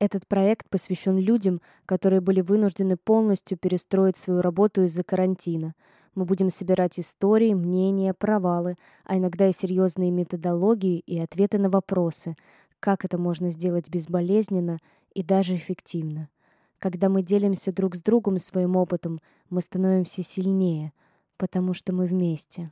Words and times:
Этот 0.00 0.26
проект 0.26 0.70
посвящен 0.70 1.18
людям, 1.18 1.60
которые 1.84 2.22
были 2.22 2.40
вынуждены 2.40 2.96
полностью 2.96 3.58
перестроить 3.58 4.16
свою 4.16 4.40
работу 4.40 4.82
из-за 4.84 5.04
карантина. 5.04 5.74
Мы 6.14 6.24
будем 6.24 6.48
собирать 6.48 6.98
истории, 6.98 7.52
мнения, 7.52 8.14
провалы, 8.14 8.76
а 9.04 9.18
иногда 9.18 9.46
и 9.46 9.52
серьезные 9.52 10.10
методологии 10.10 11.00
и 11.00 11.20
ответы 11.20 11.58
на 11.58 11.68
вопросы, 11.68 12.34
как 12.80 13.04
это 13.04 13.18
можно 13.18 13.50
сделать 13.50 13.90
безболезненно 13.90 14.78
и 15.12 15.22
даже 15.22 15.54
эффективно. 15.54 16.30
Когда 16.78 17.10
мы 17.10 17.22
делимся 17.22 17.70
друг 17.70 17.94
с 17.94 18.02
другом 18.02 18.38
своим 18.38 18.76
опытом, 18.76 19.20
мы 19.50 19.60
становимся 19.60 20.22
сильнее, 20.22 20.94
потому 21.36 21.74
что 21.74 21.92
мы 21.92 22.06
вместе. 22.06 22.70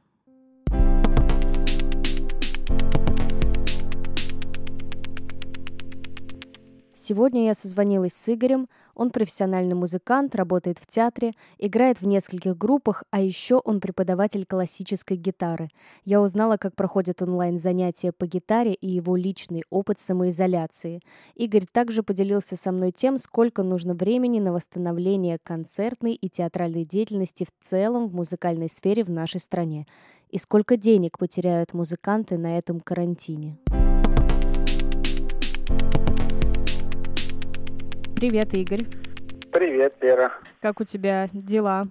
Сегодня 7.08 7.46
я 7.46 7.54
созвонилась 7.54 8.12
с 8.12 8.28
Игорем. 8.28 8.68
Он 8.94 9.10
профессиональный 9.10 9.74
музыкант, 9.74 10.34
работает 10.34 10.78
в 10.78 10.86
театре, 10.86 11.32
играет 11.56 12.02
в 12.02 12.06
нескольких 12.06 12.54
группах, 12.54 13.02
а 13.10 13.22
еще 13.22 13.62
он 13.64 13.80
преподаватель 13.80 14.44
классической 14.44 15.16
гитары. 15.16 15.70
Я 16.04 16.20
узнала, 16.20 16.58
как 16.58 16.76
проходят 16.76 17.22
онлайн-занятия 17.22 18.12
по 18.12 18.26
гитаре 18.26 18.74
и 18.74 18.90
его 18.90 19.16
личный 19.16 19.64
опыт 19.70 19.98
самоизоляции. 19.98 21.00
Игорь 21.34 21.64
также 21.72 22.02
поделился 22.02 22.56
со 22.56 22.72
мной 22.72 22.92
тем, 22.92 23.16
сколько 23.16 23.62
нужно 23.62 23.94
времени 23.94 24.38
на 24.38 24.52
восстановление 24.52 25.38
концертной 25.42 26.12
и 26.12 26.28
театральной 26.28 26.84
деятельности 26.84 27.44
в 27.44 27.66
целом 27.66 28.08
в 28.08 28.14
музыкальной 28.14 28.68
сфере 28.68 29.02
в 29.02 29.08
нашей 29.08 29.40
стране 29.40 29.86
и 30.28 30.36
сколько 30.36 30.76
денег 30.76 31.16
потеряют 31.16 31.72
музыканты 31.72 32.36
на 32.36 32.58
этом 32.58 32.80
карантине. 32.80 33.56
Привет, 38.18 38.52
Игорь. 38.52 38.84
Привет, 39.52 39.94
Вера. 40.00 40.32
Как 40.60 40.80
у 40.80 40.84
тебя 40.84 41.28
дела? 41.32 41.84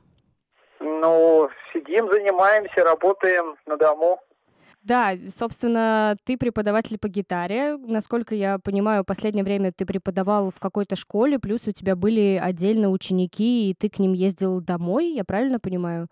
Ну, 0.81 1.49
сидим, 1.71 2.11
занимаемся, 2.11 2.83
работаем 2.83 3.55
на 3.65 3.77
дому. 3.77 4.19
Да, 4.83 5.13
собственно, 5.33 6.17
ты 6.25 6.37
преподаватель 6.37 6.99
по 6.99 7.07
гитаре. 7.07 7.77
Насколько 7.77 8.35
я 8.35 8.59
понимаю, 8.59 9.03
в 9.03 9.05
последнее 9.05 9.45
время 9.45 9.71
ты 9.71 9.85
преподавал 9.85 10.51
в 10.51 10.59
какой-то 10.59 10.97
школе, 10.97 11.39
плюс 11.39 11.65
у 11.65 11.71
тебя 11.71 11.95
были 11.95 12.37
отдельно 12.43 12.89
ученики, 12.89 13.69
и 13.69 13.73
ты 13.73 13.89
к 13.89 13.97
ним 13.97 14.11
ездил 14.11 14.59
домой, 14.59 15.05
я 15.05 15.23
правильно 15.23 15.61
понимаю? 15.61 16.07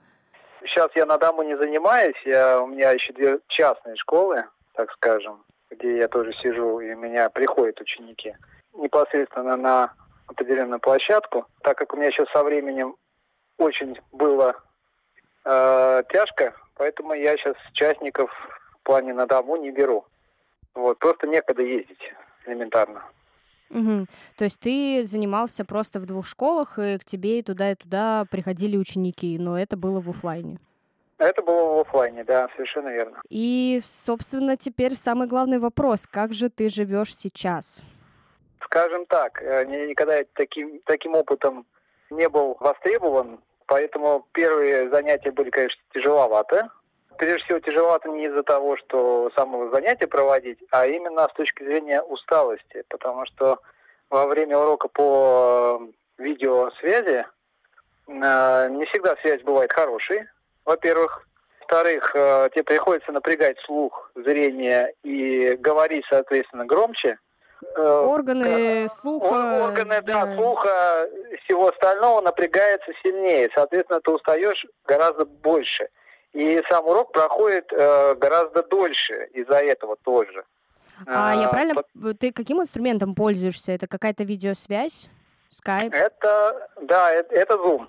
Сейчас 0.63 0.91
я 0.95 1.05
на 1.05 1.17
дому 1.17 1.43
не 1.43 1.57
занимаюсь, 1.57 2.15
я, 2.23 2.61
у 2.61 2.67
меня 2.67 2.91
еще 2.91 3.11
две 3.11 3.39
частные 3.49 3.97
школы, 3.97 4.45
так 4.75 4.93
скажем, 4.93 5.43
где 5.69 5.97
я 5.97 6.07
тоже 6.07 6.31
сижу, 6.41 6.79
и 6.79 6.93
у 6.93 6.97
меня 6.97 7.29
приходят 7.29 7.81
ученики 7.81 8.33
непосредственно 8.77 9.57
на 9.57 9.93
определенную 10.27 10.79
площадку. 10.79 11.45
Так 11.61 11.77
как 11.77 11.93
у 11.93 11.97
меня 11.97 12.11
сейчас 12.11 12.29
со 12.31 12.43
временем 12.43 12.95
очень 13.57 13.97
было 14.11 14.55
э, 15.45 16.03
тяжко, 16.09 16.53
поэтому 16.75 17.13
я 17.13 17.37
сейчас 17.37 17.55
частников 17.73 18.31
в 18.79 18.83
плане 18.83 19.13
на 19.13 19.25
дому 19.25 19.55
не 19.57 19.71
беру. 19.71 20.05
Вот, 20.73 20.99
просто 20.99 21.27
некогда 21.27 21.61
ездить 21.61 22.13
элементарно. 22.45 23.01
Угу. 23.69 24.05
То 24.37 24.43
есть 24.43 24.59
ты 24.59 25.03
занимался 25.03 25.65
просто 25.65 25.99
в 25.99 26.05
двух 26.05 26.27
школах, 26.27 26.77
и 26.77 26.97
к 26.97 27.05
тебе 27.05 27.39
и 27.39 27.43
туда, 27.43 27.71
и 27.71 27.75
туда 27.75 28.25
приходили 28.29 28.77
ученики, 28.77 29.37
но 29.39 29.59
это 29.59 29.75
было 29.75 30.01
в 30.01 30.09
офлайне. 30.09 30.59
Это 31.17 31.41
было 31.41 31.75
в 31.75 31.79
офлайне, 31.79 32.23
да, 32.25 32.49
совершенно 32.55 32.89
верно. 32.89 33.21
И, 33.29 33.81
собственно, 33.85 34.57
теперь 34.57 34.93
самый 34.95 35.27
главный 35.27 35.59
вопрос. 35.59 36.05
Как 36.05 36.33
же 36.33 36.49
ты 36.49 36.69
живешь 36.69 37.15
сейчас? 37.15 37.81
Скажем 38.65 39.05
так, 39.05 39.41
э, 39.41 39.65
никогда 39.65 40.23
таким, 40.33 40.79
таким 40.85 41.15
опытом 41.15 41.65
не 42.09 42.27
был 42.27 42.57
востребован, 42.59 43.39
поэтому 43.67 44.25
первые 44.33 44.89
занятия 44.89 45.31
были, 45.31 45.49
конечно, 45.49 45.81
тяжеловаты. 45.93 46.67
Прежде 47.17 47.45
всего, 47.45 47.59
тяжеловато 47.59 48.09
не 48.09 48.25
из-за 48.25 48.43
того, 48.43 48.75
что 48.77 49.31
самого 49.35 49.69
занятия 49.69 50.07
проводить, 50.07 50.59
а 50.71 50.85
именно 50.87 51.27
с 51.27 51.33
точки 51.33 51.63
зрения 51.63 52.01
усталости, 52.01 52.83
потому 52.89 53.25
что 53.27 53.59
во 54.09 54.25
время 54.25 54.57
урока 54.57 54.87
по 54.87 55.79
э, 56.19 56.23
видеосвязи 56.23 57.25
э, 58.07 58.69
не 58.71 58.85
всегда 58.85 59.15
связь 59.21 59.41
бывает 59.43 59.71
хорошей, 59.71 60.23
во-первых. 60.65 61.27
Во-вторых, 61.67 62.11
тебе 62.13 62.63
приходится 62.63 63.11
напрягать 63.11 63.57
слух, 63.61 64.11
зрение 64.13 64.93
и 65.01 65.55
говорить, 65.59 66.05
соответственно, 66.07 66.63
громче– 66.63 67.17
органы 67.77 68.87
слуха. 68.89 69.65
Органы, 69.67 70.01
да, 70.01 70.25
да, 70.25 70.35
слуха, 70.35 71.09
всего 71.43 71.69
остального 71.69 72.21
напрягается 72.21 72.91
сильнее. 73.03 73.49
Соответственно, 73.53 74.01
ты 74.01 74.11
устаешь 74.11 74.65
гораздо 74.85 75.25
больше. 75.25 75.89
И 76.33 76.61
сам 76.69 76.85
урок 76.85 77.13
проходит 77.13 77.71
э, 77.71 78.15
гораздо 78.15 78.61
дольше 78.63 79.29
из-за 79.33 79.55
этого 79.55 79.95
тоже. 80.03 80.43
А, 81.07 81.31
а 81.31 81.35
я 81.35 81.47
правильно... 81.47 81.75
Под... 81.75 82.19
Ты 82.19 82.31
каким 82.31 82.61
инструментом 82.61 83.15
пользуешься? 83.15 83.71
Это 83.71 83.87
какая-то 83.87 84.23
видеосвязь? 84.23 85.09
Skype? 85.49 85.93
Это, 85.93 86.69
да, 86.81 87.11
это, 87.11 87.33
это 87.33 87.53
Zoom. 87.55 87.87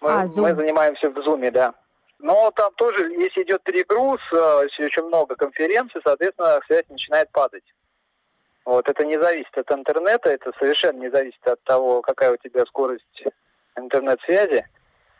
Мы, 0.00 0.10
а, 0.10 0.24
Zoom. 0.24 0.42
мы 0.42 0.54
занимаемся 0.54 1.10
в 1.10 1.18
Zoom, 1.18 1.50
да. 1.50 1.74
Но 2.18 2.50
там 2.52 2.72
тоже, 2.74 3.12
если 3.12 3.42
идет 3.42 3.62
перегруз, 3.62 4.20
э, 4.32 4.60
если 4.64 4.86
очень 4.86 5.04
много 5.04 5.36
конференций, 5.36 6.00
соответственно, 6.04 6.60
связь 6.66 6.84
начинает 6.88 7.30
падать. 7.30 7.64
Вот 8.64 8.88
это 8.88 9.04
не 9.04 9.18
зависит 9.18 9.56
от 9.58 9.70
интернета, 9.70 10.30
это 10.30 10.52
совершенно 10.58 11.00
не 11.00 11.10
зависит 11.10 11.46
от 11.46 11.62
того, 11.64 12.00
какая 12.00 12.32
у 12.32 12.36
тебя 12.36 12.64
скорость 12.64 13.24
интернет-связи. 13.76 14.66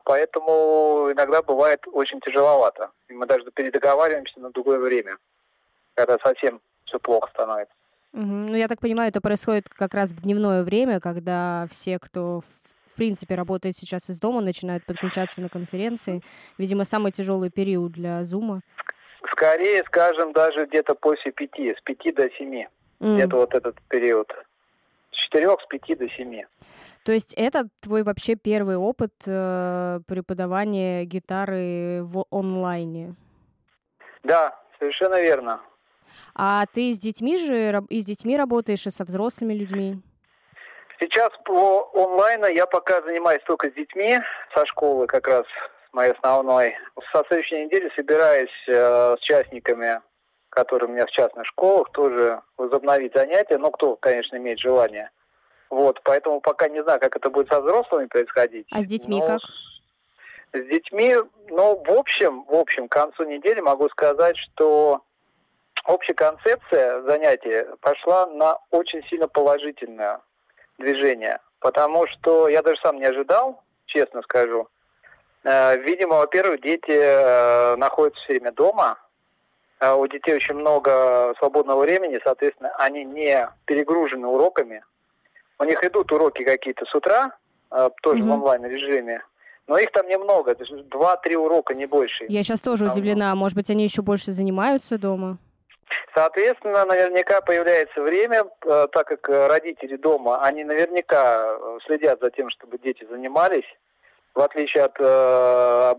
Поэтому 0.05 1.11
иногда 1.13 1.43
бывает 1.43 1.81
очень 1.93 2.21
тяжеловато. 2.21 2.91
И 3.09 3.13
мы 3.13 3.27
даже 3.27 3.45
передоговариваемся 3.51 4.41
на 4.41 4.51
другое 4.51 4.79
время, 4.79 5.17
когда 5.95 6.19
совсем 6.19 6.61
все 6.85 6.99
плохо 6.99 7.31
становится. 7.31 7.75
Угу. 8.13 8.23
Ну, 8.23 8.55
я 8.55 8.69
так 8.69 8.81
понимаю, 8.81 9.09
это 9.11 9.21
происходит 9.21 9.69
как 9.69 9.93
раз 9.93 10.11
в 10.11 10.23
дневное 10.23 10.63
время, 10.63 11.01
когда 11.01 11.67
все, 11.71 11.99
кто 11.99 12.41
в 12.41 12.97
принципе 12.97 13.35
работает 13.35 13.77
сейчас 13.77 14.09
из 14.09 14.19
дома, 14.19 14.41
начинают 14.41 14.85
подключаться 14.87 15.41
на 15.41 15.49
конференции. 15.49 16.23
Видимо, 16.59 16.85
самый 16.85 17.13
тяжелый 17.13 17.51
период 17.51 17.93
для 17.93 18.25
Зума. 18.25 18.61
Скорее, 19.27 19.83
скажем, 19.85 20.33
даже 20.33 20.67
где-то 20.67 20.95
после 20.95 21.33
пяти, 21.33 21.75
с 21.75 21.81
пяти 21.81 22.13
до 22.13 22.31
семи 22.33 22.69
mm. 23.01 23.17
где-то 23.17 23.37
вот 23.37 23.55
этот 23.55 23.81
период. 23.89 24.33
С 25.11 25.17
четырех, 25.17 25.61
с 25.61 25.67
пяти 25.67 25.95
до 25.95 26.09
семи. 26.11 26.47
То 27.05 27.13
есть 27.13 27.35
это 27.35 27.69
твой 27.81 28.03
вообще 28.03 28.35
первый 28.35 28.77
опыт 28.77 29.13
э, 29.27 30.01
преподавания 30.09 31.05
гитары 31.05 32.03
в 32.03 32.25
онлайне? 32.31 33.15
Да, 34.23 34.59
совершенно 34.79 35.21
верно. 35.21 35.61
А 36.35 36.65
ты 36.73 36.93
с 36.93 36.99
детьми 36.99 37.37
же, 37.37 37.83
и 37.91 38.01
с 38.01 38.05
детьми 38.05 38.37
работаешь, 38.37 38.87
и 38.87 38.91
со 38.91 39.05
взрослыми 39.05 39.53
людьми? 39.55 40.01
Сейчас 40.99 41.31
по 41.45 41.91
онлайну 41.95 42.47
я 42.47 42.67
пока 42.67 43.03
занимаюсь 43.03 43.43
только 43.45 43.71
с 43.71 43.75
детьми 43.75 44.19
со 44.55 44.65
школы 44.65 45.07
как 45.07 45.29
раз 45.29 45.45
моей 45.93 46.13
основной. 46.13 46.75
Со 47.13 47.23
следующей 47.29 47.67
недели 47.67 47.91
собираюсь 47.95 48.51
э, 48.69 49.17
с 49.19 49.23
участниками 49.23 50.01
который 50.55 50.85
у 50.85 50.93
меня 50.93 51.07
в 51.07 51.11
частных 51.11 51.47
школах, 51.47 51.91
тоже 51.91 52.41
возобновить 52.57 53.15
занятия, 53.15 53.59
ну, 53.59 53.71
кто, 53.71 53.97
конечно, 53.97 54.37
имеет 54.37 54.59
желание. 54.59 55.11
Вот, 55.71 56.01
поэтому 56.05 56.41
пока 56.41 56.69
не 56.69 56.83
знаю, 56.83 57.01
как 57.01 57.17
это 57.17 57.31
будет 57.31 57.49
со 57.49 57.61
взрослыми 57.61 58.07
происходить. 58.07 58.67
А 58.71 58.81
с 58.83 58.87
детьми 58.87 59.21
как? 59.21 59.41
С, 59.41 60.61
с 60.61 60.67
детьми, 60.67 61.17
ну, 61.49 61.83
в 61.85 61.91
общем, 61.91 62.45
в 62.45 62.55
общем, 62.55 62.89
к 62.89 62.93
концу 62.93 63.25
недели 63.25 63.61
могу 63.61 63.89
сказать, 63.89 64.37
что 64.37 65.03
общая 65.85 66.15
концепция 66.15 67.03
занятий 67.03 67.67
пошла 67.81 68.27
на 68.27 68.59
очень 68.71 69.03
сильно 69.09 69.29
положительное 69.29 70.21
движение. 70.79 71.41
Потому 71.59 72.07
что 72.07 72.49
я 72.49 72.63
даже 72.63 72.81
сам 72.81 72.99
не 72.99 73.07
ожидал, 73.07 73.63
честно 73.87 74.23
скажу. 74.23 74.69
Э, 75.45 75.77
видимо, 75.79 76.17
во-первых, 76.17 76.61
дети 76.61 76.91
э, 76.91 77.77
находятся 77.77 78.23
все 78.23 78.35
время 78.35 78.53
дома, 78.53 78.99
у 79.81 80.07
детей 80.07 80.35
очень 80.35 80.55
много 80.55 81.35
свободного 81.39 81.81
времени, 81.81 82.21
соответственно, 82.23 82.73
они 82.79 83.05
не 83.05 83.49
перегружены 83.67 84.27
уроками. 84.27 84.83
У 85.59 85.65
них 85.65 85.83
идут 85.85 86.11
уроки 86.13 86.45
какие-то 86.45 86.85
с 86.85 86.95
утра, 86.95 87.33
а, 87.71 87.91
тоже 88.03 88.23
mm-hmm. 88.23 88.27
в 88.27 88.33
онлайн-режиме, 88.33 89.23
но 89.67 89.79
их 89.79 89.91
там 89.93 90.07
немного, 90.09 90.57
два-три 90.85 91.37
урока, 91.37 91.75
не 91.75 91.87
больше. 91.87 92.25
Я 92.29 92.43
сейчас 92.43 92.61
тоже 92.61 92.85
там, 92.87 92.93
удивлена, 92.93 93.35
может 93.35 93.57
быть, 93.57 93.71
они 93.71 93.85
еще 93.85 94.03
больше 94.03 94.33
занимаются 94.33 94.99
дома? 94.99 95.39
Соответственно, 96.15 96.85
наверняка 96.85 97.41
появляется 97.41 98.01
время, 98.01 98.45
а, 98.67 98.87
так 98.89 99.09
как 99.09 99.29
родители 99.29 99.97
дома, 99.97 100.43
они 100.43 100.65
наверняка 100.65 101.59
следят 101.87 102.21
за 102.21 102.31
тем, 102.31 102.51
чтобы 102.51 102.79
дети 102.79 103.07
занимались, 103.09 103.67
в 104.35 104.41
отличие 104.41 104.85
от 104.85 104.97
э, 104.99 105.95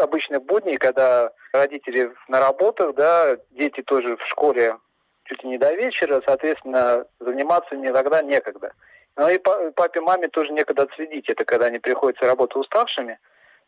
обычных 0.00 0.42
будней, 0.42 0.76
когда 0.76 1.32
родители 1.52 2.12
на 2.28 2.40
работах, 2.40 2.94
да, 2.94 3.38
дети 3.50 3.82
тоже 3.82 4.16
в 4.16 4.26
школе 4.26 4.76
чуть 5.24 5.42
ли 5.42 5.50
не 5.50 5.58
до 5.58 5.72
вечера, 5.74 6.22
соответственно, 6.24 7.06
заниматься 7.20 7.74
иногда 7.74 8.22
некогда. 8.22 8.72
Ну 9.16 9.28
и 9.28 9.38
папе, 9.38 10.00
маме 10.00 10.28
тоже 10.28 10.52
некогда 10.52 10.84
отследить 10.84 11.28
это, 11.28 11.44
когда 11.44 11.66
они 11.66 11.78
приходят 11.78 12.18
с 12.18 12.22
работы 12.22 12.58
уставшими. 12.58 13.18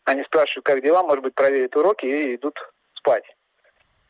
Они 0.05 0.23
спрашивают, 0.25 0.65
как 0.65 0.83
дела, 0.83 1.03
может 1.03 1.23
быть, 1.23 1.35
проверят 1.35 1.77
уроки 1.77 2.07
и 2.07 2.37
идут 2.37 2.59
спать. 2.95 3.25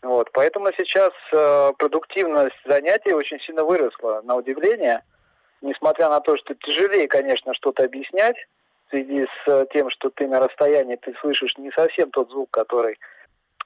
Вот, 0.03 0.31
поэтому 0.33 0.71
сейчас 0.77 1.13
э, 1.33 1.73
продуктивность 1.79 2.57
занятий 2.65 3.13
очень 3.13 3.39
сильно 3.41 3.65
выросла, 3.65 4.23
на 4.25 4.37
удивление. 4.37 5.03
Несмотря 5.61 6.09
на 6.09 6.21
то, 6.21 6.37
что 6.37 6.55
тяжелее, 6.55 7.07
конечно, 7.07 7.53
что-то 7.55 7.85
объяснять, 7.85 8.37
связи 8.91 9.27
с 9.45 9.67
тем, 9.73 9.91
что 9.91 10.11
ты 10.11 10.27
на 10.27 10.41
расстоянии, 10.41 10.97
ты 10.97 11.15
слышишь 11.21 11.57
не 11.59 11.71
совсем 11.71 12.11
тот 12.11 12.31
звук, 12.31 12.51
который... 12.51 12.99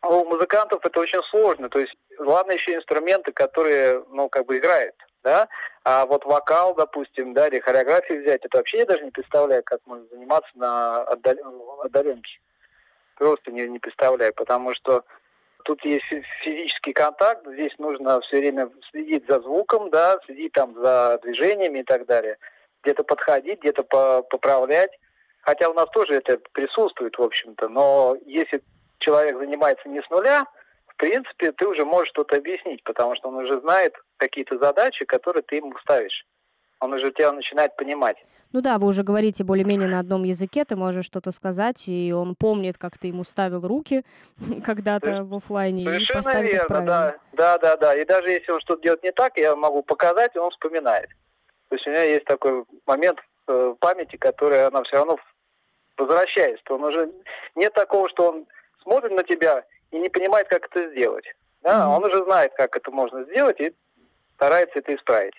У 0.03 0.25
музыкантов 0.25 0.85
это 0.85 1.01
очень 1.01 1.23
сложно, 1.31 1.71
то 1.71 1.79
есть 1.79 1.95
главное 2.19 2.57
еще 2.57 2.75
инструменты, 2.75 3.33
которые, 3.33 4.05
ну, 4.11 4.29
как 4.29 4.45
бы 4.45 4.59
играют, 4.59 4.95
да, 5.23 5.49
а 5.83 6.05
вот 6.05 6.27
вокал, 6.27 6.75
допустим, 6.75 7.33
да, 7.33 7.49
или 7.49 7.59
хореографию 7.59 8.21
взять, 8.21 8.45
это 8.45 8.59
вообще 8.59 8.79
я 8.79 8.87
даже 8.87 9.03
не 9.03 9.11
представляю, 9.11 9.63
как 9.65 9.81
можно 9.87 10.07
заниматься 10.09 10.51
на 10.55 11.03
отдаленке. 11.03 12.39
Просто 13.17 13.51
не, 13.51 13.67
не 13.69 13.79
представляю, 13.79 14.35
потому 14.35 14.75
что 14.75 15.05
тут 15.65 15.85
есть 15.85 16.05
физический 16.43 16.93
контакт, 16.93 17.47
здесь 17.47 17.73
нужно 17.79 18.21
все 18.21 18.39
время 18.39 18.71
следить 18.91 19.27
за 19.27 19.41
звуком, 19.41 19.91
да, 19.91 20.19
следить 20.27 20.53
там 20.53 20.75
за 20.75 21.19
движениями 21.23 21.81
и 21.81 21.85
так 21.85 22.07
далее. 22.07 22.37
Где-то 22.83 23.05
подходить, 23.05 23.61
где-то 23.61 23.83
по 23.83 24.23
поправлять. 24.23 24.91
Хотя 25.45 25.69
у 25.69 25.75
нас 25.75 25.89
тоже 25.91 26.15
это 26.15 26.39
присутствует, 26.53 27.19
в 27.19 27.23
общем-то, 27.23 27.69
но 27.69 28.17
если 28.25 28.63
человек 28.99 29.37
занимается 29.39 29.89
не 29.89 30.01
с 30.01 30.09
нуля, 30.09 30.47
в 30.87 30.97
принципе, 30.97 31.53
ты 31.53 31.67
уже 31.67 31.85
можешь 31.85 32.09
что-то 32.09 32.37
объяснить, 32.37 32.83
потому 32.85 33.15
что 33.15 33.29
он 33.29 33.37
уже 33.37 33.61
знает 33.61 33.95
какие-то 34.17 34.57
задачи, 34.59 35.05
которые 35.05 35.43
ты 35.43 35.57
ему 35.57 35.77
ставишь. 35.79 36.25
Он 36.81 36.95
уже 36.95 37.13
тебя 37.13 37.33
начинает 37.33 37.77
понимать. 37.77 38.17
Ну 38.53 38.61
да, 38.63 38.79
вы 38.79 38.87
уже 38.87 39.03
говорите 39.03 39.45
более-менее 39.45 39.89
на 39.89 39.99
одном 39.99 40.23
языке, 40.23 40.65
ты 40.65 40.77
можешь 40.77 41.05
что-то 41.05 41.33
сказать, 41.33 41.89
и 41.89 42.13
он 42.13 42.37
помнит, 42.37 42.79
как 42.79 42.97
ты 42.97 43.09
ему 43.09 43.25
ставил 43.25 43.67
руки 43.67 44.03
когда-то 44.65 45.25
в 45.25 45.35
офлайне 45.35 45.85
Совершенно 45.85 46.39
и 46.39 46.53
верно, 46.53 46.81
да. 46.87 47.17
Да, 47.33 47.59
да, 47.59 47.77
да. 47.77 47.97
И 47.97 48.05
даже 48.07 48.31
если 48.31 48.51
он 48.53 48.61
что-то 48.61 48.83
делает 48.83 49.03
не 49.03 49.13
так, 49.13 49.37
я 49.37 49.57
могу 49.57 49.83
показать, 49.83 50.35
и 50.37 50.39
он 50.39 50.51
вспоминает. 50.53 51.09
То 51.69 51.75
есть 51.75 51.87
у 51.87 51.91
меня 51.91 52.05
есть 52.05 52.25
такой 52.25 52.65
момент 52.87 53.19
в 53.47 53.75
памяти, 53.75 54.17
который 54.17 54.67
она 54.67 54.83
все 54.85 54.97
равно 54.97 55.19
возвращается. 55.97 56.75
Он 56.75 56.85
уже 56.85 57.11
нет 57.55 57.73
такого, 57.75 58.09
что 58.09 58.31
он 58.31 58.47
смотрит 58.83 59.13
на 59.13 59.23
тебя 59.25 59.65
и 59.91 59.99
не 59.99 60.09
понимает, 60.09 60.49
как 60.49 60.67
это 60.67 60.91
сделать. 60.91 61.25
Да? 61.63 61.89
Он 61.89 62.05
уже 62.05 62.25
знает, 62.25 62.53
как 62.57 62.77
это 62.77 62.91
можно 62.91 63.25
сделать, 63.25 63.61
и 63.61 63.73
старается 64.37 64.79
это 64.79 64.95
исправить. 64.95 65.35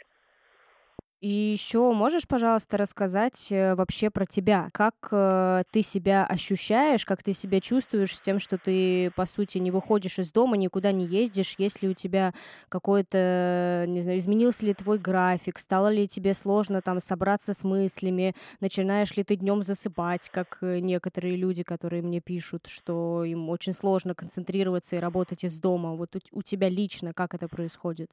И 1.25 1.53
еще 1.53 1.91
можешь, 1.91 2.27
пожалуйста, 2.27 2.77
рассказать 2.77 3.47
э, 3.49 3.73
вообще 3.73 4.11
про 4.11 4.27
тебя? 4.27 4.69
Как 4.71 4.93
э, 5.09 5.63
ты 5.71 5.81
себя 5.81 6.23
ощущаешь, 6.23 7.03
как 7.03 7.23
ты 7.23 7.33
себя 7.33 7.59
чувствуешь 7.61 8.15
с 8.15 8.21
тем, 8.21 8.37
что 8.37 8.59
ты, 8.59 9.09
по 9.15 9.25
сути, 9.25 9.57
не 9.57 9.71
выходишь 9.71 10.19
из 10.19 10.31
дома, 10.31 10.55
никуда 10.55 10.91
не 10.91 11.03
ездишь? 11.03 11.55
Есть 11.57 11.81
ли 11.81 11.89
у 11.89 11.95
тебя 11.95 12.35
какой-то, 12.69 13.85
не 13.87 14.03
знаю, 14.03 14.19
изменился 14.19 14.67
ли 14.67 14.75
твой 14.75 14.99
график? 14.99 15.57
Стало 15.57 15.91
ли 15.91 16.07
тебе 16.07 16.35
сложно 16.35 16.83
там 16.83 16.99
собраться 16.99 17.55
с 17.55 17.63
мыслями? 17.63 18.35
Начинаешь 18.59 19.17
ли 19.17 19.23
ты 19.23 19.35
днем 19.35 19.63
засыпать, 19.63 20.29
как 20.29 20.59
э, 20.61 20.77
некоторые 20.77 21.37
люди, 21.37 21.63
которые 21.63 22.03
мне 22.03 22.21
пишут, 22.21 22.67
что 22.67 23.23
им 23.23 23.49
очень 23.49 23.73
сложно 23.73 24.13
концентрироваться 24.13 24.95
и 24.95 24.99
работать 24.99 25.43
из 25.43 25.57
дома? 25.57 25.95
Вот 25.95 26.15
у, 26.15 26.19
у 26.33 26.43
тебя 26.43 26.69
лично 26.69 27.13
как 27.13 27.33
это 27.33 27.47
происходит? 27.47 28.11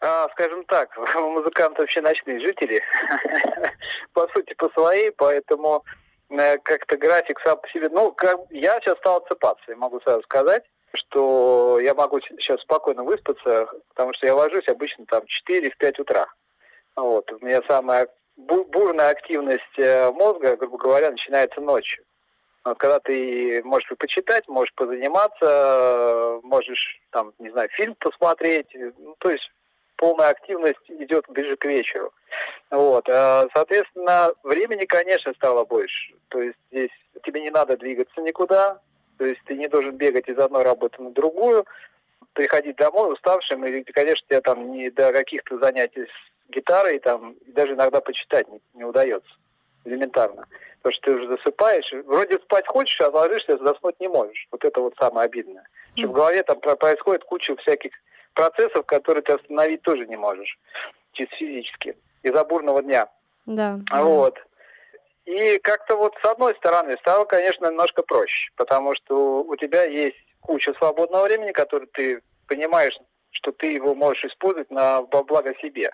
А, 0.00 0.28
скажем 0.30 0.64
так, 0.64 0.96
музыканты 1.14 1.82
вообще 1.82 2.00
ночные 2.00 2.40
жители, 2.40 2.82
по 4.12 4.28
сути, 4.28 4.54
по 4.54 4.68
своей, 4.70 5.10
поэтому 5.10 5.84
э, 6.30 6.58
как-то 6.58 6.96
график 6.96 7.40
сам 7.40 7.58
по 7.58 7.68
себе... 7.68 7.88
Ну, 7.88 8.14
я 8.50 8.80
сейчас 8.80 8.98
стал 8.98 9.16
отсыпаться, 9.18 9.64
я 9.68 9.76
могу 9.76 10.00
сразу 10.00 10.22
сказать, 10.22 10.64
что 10.94 11.80
я 11.80 11.94
могу 11.94 12.20
сейчас 12.20 12.60
спокойно 12.60 13.02
выспаться, 13.02 13.68
потому 13.88 14.14
что 14.14 14.26
я 14.26 14.34
ложусь 14.34 14.68
обычно 14.68 15.04
там 15.06 15.24
4-5 15.48 16.00
утра. 16.00 16.28
Вот. 16.94 17.30
У 17.32 17.44
меня 17.44 17.62
самая 17.66 18.08
бурная 18.36 19.10
активность 19.10 19.78
э, 19.78 20.12
мозга, 20.12 20.56
грубо 20.56 20.78
говоря, 20.78 21.10
начинается 21.10 21.60
ночью. 21.60 22.04
Вот, 22.64 22.78
когда 22.78 23.00
ты 23.00 23.62
можешь 23.64 23.88
почитать, 23.98 24.46
можешь 24.46 24.74
позаниматься, 24.74 26.38
можешь, 26.44 27.00
там, 27.10 27.32
не 27.38 27.50
знаю, 27.50 27.68
фильм 27.70 27.96
посмотреть, 27.96 28.68
ну, 28.74 29.16
то 29.18 29.30
есть 29.30 29.50
полная 29.98 30.30
активность 30.30 30.80
идет 30.88 31.26
ближе 31.28 31.56
к 31.56 31.64
вечеру. 31.66 32.12
Вот. 32.70 33.06
А, 33.08 33.46
соответственно, 33.52 34.32
времени, 34.42 34.86
конечно, 34.86 35.34
стало 35.34 35.64
больше. 35.64 36.14
То 36.28 36.40
есть 36.40 36.58
здесь 36.70 36.90
тебе 37.24 37.42
не 37.42 37.50
надо 37.50 37.76
двигаться 37.76 38.20
никуда, 38.22 38.80
то 39.18 39.26
есть 39.26 39.40
ты 39.44 39.54
не 39.54 39.68
должен 39.68 39.96
бегать 39.96 40.28
из 40.28 40.38
одной 40.38 40.62
работы 40.62 41.02
на 41.02 41.10
другую, 41.10 41.66
приходить 42.32 42.76
домой 42.76 43.12
уставшим, 43.12 43.64
и, 43.66 43.82
конечно, 43.82 44.24
тебе 44.28 44.40
там 44.40 44.72
не 44.72 44.90
до 44.90 45.12
каких-то 45.12 45.58
занятий 45.58 46.04
с 46.04 46.50
гитарой, 46.50 47.00
там, 47.00 47.34
даже 47.48 47.72
иногда 47.72 48.00
почитать 48.00 48.48
не, 48.48 48.60
не 48.74 48.84
удается. 48.84 49.30
Элементарно. 49.84 50.46
Потому 50.82 50.92
что 50.92 51.02
ты 51.02 51.10
уже 51.16 51.28
засыпаешь, 51.28 51.92
вроде 52.04 52.38
спать 52.38 52.66
хочешь, 52.68 53.00
а 53.00 53.08
ложишься, 53.08 53.58
заснуть 53.58 53.98
не 53.98 54.08
можешь. 54.08 54.46
Вот 54.52 54.64
это 54.64 54.80
вот 54.80 54.94
самое 54.98 55.24
обидное. 55.26 55.66
Что 55.96 56.06
в 56.08 56.12
голове 56.12 56.42
там 56.44 56.60
происходит 56.60 57.24
куча 57.24 57.56
всяких 57.56 57.92
процессов, 58.38 58.86
которые 58.86 59.22
ты 59.22 59.32
остановить 59.32 59.82
тоже 59.82 60.06
не 60.06 60.16
можешь, 60.16 60.58
чисто 61.12 61.34
физически, 61.34 61.96
из-за 62.22 62.44
бурного 62.44 62.82
дня. 62.82 63.08
Да. 63.46 63.80
Вот. 63.90 64.38
И 65.24 65.58
как-то 65.58 65.96
вот 65.96 66.14
с 66.22 66.24
одной 66.24 66.54
стороны 66.54 66.96
стало, 66.98 67.24
конечно, 67.24 67.66
немножко 67.66 68.02
проще, 68.02 68.50
потому 68.54 68.94
что 68.94 69.42
у 69.42 69.56
тебя 69.56 69.84
есть 69.84 70.16
куча 70.40 70.72
свободного 70.74 71.24
времени, 71.24 71.50
которое 71.50 71.86
ты 71.86 72.22
понимаешь, 72.46 72.96
что 73.30 73.50
ты 73.50 73.72
его 73.72 73.96
можешь 73.96 74.24
использовать 74.24 74.70
на 74.70 75.02
благо 75.02 75.52
себе. 75.56 75.90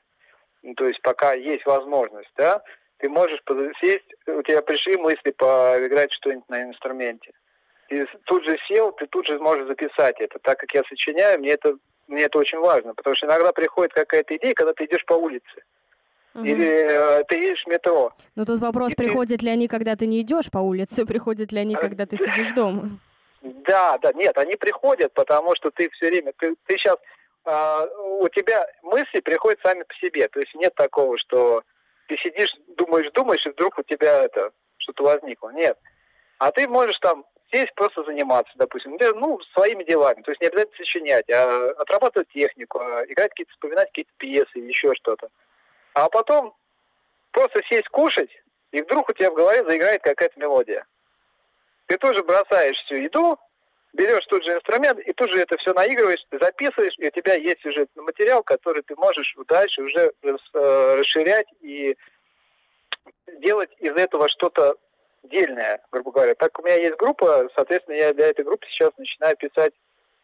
Ну, 0.62 0.74
то 0.74 0.86
есть 0.86 1.00
пока 1.00 1.32
есть 1.32 1.64
возможность, 1.64 2.30
да, 2.36 2.62
ты 2.98 3.08
можешь 3.08 3.42
сесть, 3.80 4.14
у 4.26 4.42
тебя 4.42 4.60
пришли 4.60 4.98
мысли 4.98 5.30
поиграть 5.30 6.12
что-нибудь 6.12 6.48
на 6.50 6.62
инструменте. 6.62 7.32
И 7.88 8.04
тут 8.24 8.44
же 8.44 8.58
сел, 8.68 8.92
ты 8.92 9.06
тут 9.06 9.26
же 9.26 9.38
можешь 9.38 9.66
записать 9.66 10.20
это. 10.20 10.38
Так 10.40 10.58
как 10.58 10.74
я 10.74 10.82
сочиняю, 10.84 11.38
мне 11.38 11.50
это 11.50 11.76
мне 12.06 12.24
это 12.24 12.38
очень 12.38 12.58
важно, 12.58 12.94
потому 12.94 13.14
что 13.14 13.26
иногда 13.26 13.52
приходит 13.52 13.92
какая-то 13.92 14.36
идея, 14.36 14.54
когда 14.54 14.72
ты 14.72 14.84
идешь 14.84 15.04
по 15.04 15.14
улице. 15.14 15.64
Угу. 16.34 16.44
Или 16.44 16.66
э, 16.66 17.24
ты 17.24 17.36
едешь 17.36 17.64
в 17.64 17.68
метро. 17.68 18.12
Ну 18.34 18.44
тут 18.44 18.60
вопрос, 18.60 18.92
и 18.92 18.94
приходят 18.96 19.40
ты... 19.40 19.46
ли 19.46 19.52
они, 19.52 19.68
когда 19.68 19.94
ты 19.94 20.06
не 20.06 20.20
идешь 20.20 20.50
по 20.50 20.58
улице, 20.58 21.06
приходят 21.06 21.52
ли 21.52 21.60
они, 21.60 21.74
когда 21.74 22.06
ты 22.06 22.16
сидишь 22.16 22.52
дома? 22.52 22.98
Да, 23.42 23.98
да, 23.98 24.12
нет, 24.14 24.36
они 24.38 24.56
приходят, 24.56 25.12
потому 25.12 25.54
что 25.54 25.70
ты 25.70 25.90
все 25.90 26.08
время, 26.08 26.32
ты, 26.38 26.54
ты 26.66 26.76
сейчас, 26.76 26.96
э, 27.44 27.86
у 28.20 28.28
тебя 28.28 28.66
мысли 28.82 29.20
приходят 29.20 29.60
сами 29.62 29.82
по 29.82 29.94
себе, 29.94 30.28
то 30.28 30.40
есть 30.40 30.54
нет 30.54 30.74
такого, 30.74 31.18
что 31.18 31.62
ты 32.08 32.16
сидишь, 32.16 32.54
думаешь, 32.76 33.10
думаешь, 33.12 33.44
и 33.46 33.50
вдруг 33.50 33.78
у 33.78 33.82
тебя 33.82 34.24
это 34.24 34.50
что-то 34.78 35.04
возникло. 35.04 35.50
Нет. 35.50 35.78
А 36.38 36.50
ты 36.50 36.66
можешь 36.68 36.98
там 36.98 37.24
Здесь 37.54 37.70
просто 37.76 38.02
заниматься, 38.02 38.52
допустим, 38.56 38.96
ну, 38.98 39.40
своими 39.52 39.84
делами. 39.84 40.22
То 40.22 40.32
есть 40.32 40.40
не 40.40 40.48
обязательно 40.48 40.76
сочинять, 40.76 41.30
а 41.30 41.70
отрабатывать 41.78 42.28
технику, 42.30 42.80
а 42.80 43.04
играть 43.06 43.30
какие-то, 43.30 43.52
вспоминать 43.52 43.86
какие-то 43.90 44.10
пьесы 44.16 44.58
еще 44.58 44.92
что-то. 44.94 45.28
А 45.94 46.08
потом 46.08 46.52
просто 47.30 47.62
сесть 47.68 47.88
кушать, 47.90 48.30
и 48.72 48.82
вдруг 48.82 49.08
у 49.08 49.12
тебя 49.12 49.30
в 49.30 49.34
голове 49.34 49.62
заиграет 49.62 50.02
какая-то 50.02 50.40
мелодия. 50.40 50.84
Ты 51.86 51.96
тоже 51.96 52.24
бросаешь 52.24 52.76
всю 52.86 52.96
еду, 52.96 53.38
берешь 53.92 54.26
тот 54.26 54.42
же 54.42 54.54
инструмент 54.56 54.98
и 54.98 55.12
тут 55.12 55.30
же 55.30 55.38
это 55.38 55.56
все 55.58 55.72
наигрываешь, 55.74 56.26
записываешь, 56.32 56.94
и 56.98 57.06
у 57.06 57.10
тебя 57.12 57.34
есть 57.34 57.60
сюжетный 57.62 58.02
материал, 58.02 58.42
который 58.42 58.82
ты 58.82 58.96
можешь 58.96 59.32
дальше 59.46 59.80
уже 59.80 60.12
э, 60.22 60.36
расширять 60.98 61.46
и 61.60 61.96
делать 63.38 63.70
из 63.78 63.94
этого 63.94 64.28
что-то 64.28 64.76
дельная, 65.24 65.80
грубо 65.90 66.12
говоря. 66.12 66.34
Так 66.34 66.58
у 66.58 66.62
меня 66.62 66.76
есть 66.76 66.96
группа, 66.96 67.48
соответственно, 67.54 67.96
я 67.96 68.12
для 68.14 68.28
этой 68.28 68.44
группы 68.44 68.66
сейчас 68.68 68.92
начинаю 68.98 69.36
писать 69.36 69.72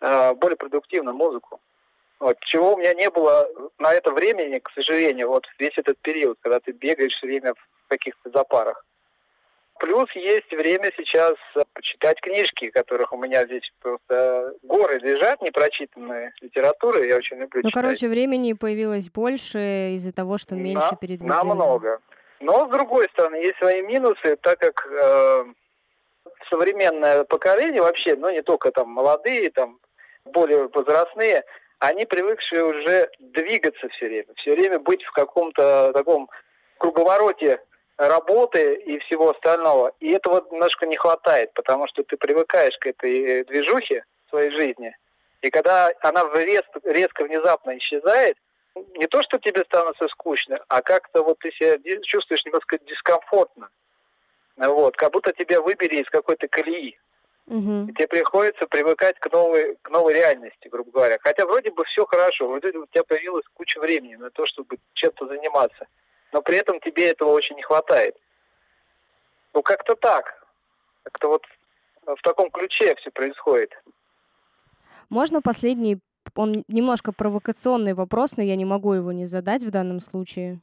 э, 0.00 0.34
более 0.34 0.56
продуктивную 0.56 1.16
музыку. 1.16 1.60
Вот, 2.18 2.38
чего 2.40 2.74
у 2.74 2.76
меня 2.76 2.92
не 2.94 3.08
было 3.08 3.48
на 3.78 3.92
это 3.94 4.12
времени, 4.12 4.58
к 4.58 4.70
сожалению, 4.74 5.28
вот 5.28 5.46
весь 5.58 5.76
этот 5.78 5.98
период, 6.02 6.38
когда 6.42 6.60
ты 6.60 6.72
бегаешь 6.72 7.18
время 7.22 7.54
в 7.54 7.88
каких-то 7.88 8.30
запарах. 8.30 8.84
Плюс 9.78 10.10
есть 10.14 10.50
время 10.52 10.92
сейчас 10.94 11.36
почитать 11.72 12.20
книжки, 12.20 12.68
которых 12.68 13.14
у 13.14 13.16
меня 13.16 13.46
здесь 13.46 13.62
просто 13.80 14.52
горы 14.62 14.98
лежат, 14.98 15.40
непрочитанные 15.40 16.34
литературы, 16.42 17.06
я 17.06 17.16
очень 17.16 17.38
люблю 17.38 17.62
Ну, 17.62 17.70
читать. 17.70 17.82
короче, 17.82 18.08
времени 18.08 18.52
появилось 18.52 19.08
больше 19.08 19.94
из-за 19.94 20.12
того, 20.12 20.36
что 20.36 20.54
меньше 20.54 20.88
На, 20.90 20.96
передвижения. 20.96 21.34
Намного. 21.34 22.00
Но, 22.40 22.66
с 22.66 22.70
другой 22.70 23.08
стороны, 23.10 23.36
есть 23.36 23.58
свои 23.58 23.82
минусы, 23.82 24.36
так 24.36 24.58
как 24.58 24.86
э, 24.90 25.44
современное 26.48 27.24
поколение 27.24 27.82
вообще, 27.82 28.16
ну 28.16 28.30
не 28.30 28.42
только 28.42 28.72
там 28.72 28.88
молодые, 28.88 29.50
там 29.50 29.78
более 30.24 30.68
возрастные, 30.68 31.44
они 31.78 32.06
привыкшие 32.06 32.64
уже 32.64 33.10
двигаться 33.18 33.88
все 33.90 34.06
время, 34.06 34.26
все 34.36 34.54
время 34.54 34.78
быть 34.78 35.02
в 35.02 35.12
каком-то 35.12 35.92
таком 35.92 36.30
круговороте 36.78 37.60
работы 37.96 38.74
и 38.74 38.98
всего 39.00 39.30
остального. 39.30 39.92
И 40.00 40.10
этого 40.10 40.46
немножко 40.50 40.86
не 40.86 40.96
хватает, 40.96 41.52
потому 41.54 41.86
что 41.88 42.02
ты 42.02 42.16
привыкаешь 42.16 42.76
к 42.78 42.86
этой 42.86 43.44
движухе 43.44 44.04
в 44.26 44.30
своей 44.30 44.50
жизни. 44.50 44.96
И 45.42 45.50
когда 45.50 45.90
она 46.00 46.24
резко, 46.34 46.80
резко 46.84 47.24
внезапно 47.24 47.76
исчезает, 47.76 48.36
не 48.74 49.06
то, 49.06 49.22
что 49.22 49.38
тебе 49.38 49.64
становится 49.64 50.08
скучно, 50.08 50.60
а 50.68 50.82
как-то 50.82 51.22
вот 51.22 51.38
ты 51.40 51.50
себя 51.52 51.78
чувствуешь 52.02 52.44
немножко 52.44 52.78
дискомфортно. 52.78 53.68
Вот, 54.56 54.96
как 54.96 55.12
будто 55.12 55.32
тебя 55.32 55.60
выбери 55.60 56.02
из 56.02 56.10
какой-то 56.10 56.46
колеи. 56.48 56.98
Угу. 57.46 57.88
И 57.88 57.92
тебе 57.94 58.06
приходится 58.06 58.66
привыкать 58.66 59.18
к 59.18 59.32
новой, 59.32 59.76
к 59.82 59.90
новой 59.90 60.14
реальности, 60.14 60.68
грубо 60.68 60.90
говоря. 60.92 61.18
Хотя 61.20 61.46
вроде 61.46 61.70
бы 61.70 61.84
все 61.84 62.04
хорошо, 62.06 62.46
вроде 62.46 62.72
бы 62.72 62.82
у 62.82 62.86
тебя 62.86 63.02
появилась 63.02 63.44
куча 63.54 63.80
времени 63.80 64.14
на 64.16 64.30
то, 64.30 64.46
чтобы 64.46 64.78
чем-то 64.92 65.26
заниматься. 65.26 65.86
Но 66.32 66.42
при 66.42 66.58
этом 66.58 66.78
тебе 66.80 67.08
этого 67.08 67.30
очень 67.30 67.56
не 67.56 67.62
хватает. 67.62 68.16
Ну, 69.52 69.62
как-то 69.62 69.96
так. 69.96 70.46
Как-то 71.02 71.28
вот 71.28 71.46
в 72.06 72.22
таком 72.22 72.50
ключе 72.50 72.94
все 72.96 73.10
происходит. 73.10 73.72
Можно 75.08 75.42
последний, 75.42 75.98
он 76.34 76.64
немножко 76.68 77.12
провокационный 77.12 77.94
вопрос, 77.94 78.36
но 78.36 78.42
я 78.42 78.56
не 78.56 78.64
могу 78.64 78.92
его 78.92 79.12
не 79.12 79.26
задать 79.26 79.64
в 79.64 79.70
данном 79.70 80.00
случае. 80.00 80.60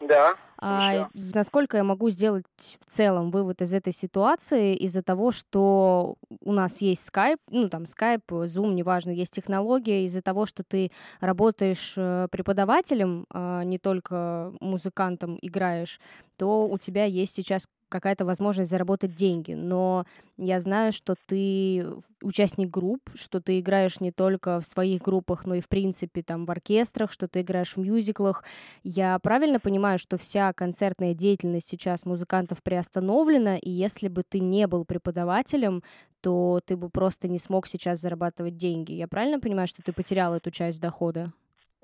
Да. 0.00 0.34
А, 0.58 1.08
насколько 1.14 1.76
я 1.76 1.84
могу 1.84 2.10
сделать 2.10 2.44
в 2.86 2.90
целом 2.90 3.30
вывод 3.30 3.62
из 3.62 3.72
этой 3.72 3.92
ситуации 3.92 4.74
из-за 4.74 5.02
того, 5.02 5.30
что 5.30 6.16
у 6.40 6.52
нас 6.52 6.80
есть 6.80 7.08
Skype, 7.08 7.38
ну 7.50 7.68
там 7.68 7.84
Skype, 7.84 8.26
Zoom, 8.28 8.74
неважно, 8.74 9.10
есть 9.10 9.34
технология, 9.34 10.04
из-за 10.04 10.22
того, 10.22 10.46
что 10.46 10.62
ты 10.64 10.92
работаешь 11.20 11.94
э, 11.96 12.28
преподавателем, 12.30 13.26
а 13.30 13.64
не 13.64 13.78
только 13.78 14.52
музыкантом 14.60 15.38
играешь, 15.42 16.00
то 16.36 16.66
у 16.66 16.78
тебя 16.78 17.04
есть 17.04 17.34
сейчас 17.34 17.66
какая-то 17.96 18.24
возможность 18.24 18.70
заработать 18.70 19.14
деньги, 19.14 19.52
но 19.52 20.04
я 20.36 20.60
знаю, 20.60 20.92
что 20.92 21.14
ты 21.26 21.86
участник 22.22 22.70
групп, 22.70 23.00
что 23.14 23.40
ты 23.40 23.58
играешь 23.58 24.00
не 24.00 24.12
только 24.12 24.60
в 24.60 24.66
своих 24.66 25.02
группах, 25.02 25.46
но 25.46 25.54
и 25.54 25.60
в 25.60 25.68
принципе 25.68 26.22
там 26.22 26.44
в 26.44 26.50
оркестрах, 26.50 27.10
что 27.10 27.28
ты 27.28 27.40
играешь 27.40 27.76
в 27.76 27.80
мюзиклах. 27.80 28.44
Я 28.82 29.18
правильно 29.18 29.60
понимаю, 29.60 29.98
что 29.98 30.18
вся 30.18 30.52
концертная 30.52 31.14
деятельность 31.14 31.68
сейчас 31.68 32.04
музыкантов 32.04 32.62
приостановлена, 32.62 33.56
и 33.56 33.70
если 33.70 34.08
бы 34.08 34.22
ты 34.28 34.40
не 34.40 34.66
был 34.66 34.84
преподавателем, 34.84 35.82
то 36.20 36.60
ты 36.66 36.76
бы 36.76 36.90
просто 36.90 37.28
не 37.28 37.38
смог 37.38 37.66
сейчас 37.66 38.00
зарабатывать 38.00 38.56
деньги. 38.56 38.92
Я 38.92 39.08
правильно 39.08 39.40
понимаю, 39.40 39.68
что 39.68 39.82
ты 39.82 39.92
потерял 39.92 40.34
эту 40.34 40.50
часть 40.50 40.80
дохода? 40.80 41.32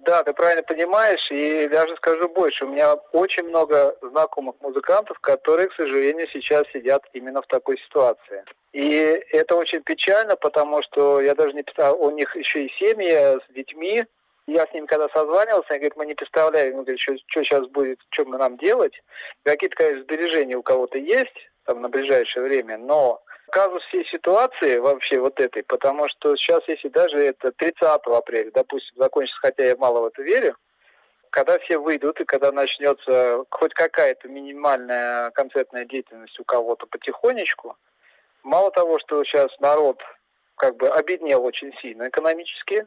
Да, 0.05 0.25
ты 0.25 0.33
правильно 0.33 0.65
понимаешь, 0.65 1.31
и 1.31 1.69
даже 1.69 1.95
скажу 1.97 2.29
больше, 2.29 2.65
у 2.65 2.69
меня 2.69 2.95
очень 3.13 3.45
много 3.45 3.97
знакомых 4.03 4.57
музыкантов, 4.61 5.17
которые, 5.21 5.69
к 5.69 5.75
сожалению, 5.75 6.27
сейчас 6.33 6.65
сидят 6.73 7.05
именно 7.13 7.41
в 7.41 7.47
такой 7.47 7.79
ситуации. 7.79 8.45
И 8.73 8.91
это 9.31 9.55
очень 9.55 9.81
печально, 9.83 10.35
потому 10.35 10.83
что 10.83 11.21
я 11.21 11.37
даже 11.37 11.53
не 11.53 11.63
писал, 11.63 12.03
у 12.03 12.11
них 12.11 12.35
еще 12.35 12.65
и 12.65 12.73
семьи 12.79 13.13
с 13.13 13.53
детьми. 13.55 14.05
Я 14.49 14.67
с 14.67 14.73
ними 14.73 14.87
когда 14.87 15.09
созванивался, 15.11 15.69
они 15.71 15.79
говорят, 15.79 15.97
мы 15.97 16.07
не 16.07 16.15
представляем, 16.15 16.79
мы 16.79 16.83
говорим, 16.83 16.99
что, 16.99 17.15
что 17.29 17.45
сейчас 17.45 17.69
будет, 17.69 18.01
что 18.11 18.25
мы 18.25 18.39
нам 18.39 18.57
делать. 18.57 19.01
Какие-то, 19.45 19.77
конечно, 19.77 20.03
сбережения 20.03 20.57
у 20.57 20.65
кого-то 20.65 20.99
есть 20.99 21.49
там 21.65 21.81
на 21.81 21.89
ближайшее 21.89 22.43
время, 22.43 22.77
но 22.77 23.23
казус 23.53 23.85
всей 23.85 24.05
ситуации 24.07 24.79
вообще 24.79 25.21
вот 25.21 25.39
этой, 25.39 25.63
потому 25.63 26.09
что 26.09 26.35
сейчас, 26.37 26.63
если 26.67 26.89
даже 26.89 27.19
это 27.19 27.53
30 27.53 27.83
апреля, 27.83 28.51
допустим, 28.51 28.97
закончится, 28.97 29.39
хотя 29.41 29.65
я 29.65 29.77
мало 29.77 30.01
в 30.01 30.07
это 30.07 30.23
верю, 30.23 30.57
когда 31.31 31.59
все 31.59 31.79
выйдут 31.79 32.19
и 32.21 32.25
когда 32.25 32.51
начнется 32.51 33.45
хоть 33.51 33.75
какая-то 33.75 34.29
минимальная 34.29 35.31
концертная 35.33 35.85
деятельность 35.85 36.39
у 36.41 36.45
кого-то 36.45 36.87
потихонечку, 36.87 37.77
мало 38.43 38.71
того, 38.71 38.99
что 38.99 39.23
сейчас 39.25 39.51
народ 39.61 40.01
как 40.57 40.77
бы 40.77 40.89
обеднел 40.89 41.45
очень 41.45 41.73
сильно 41.83 42.09
экономически, 42.09 42.87